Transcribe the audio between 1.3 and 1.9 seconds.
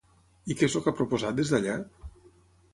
des d'allà?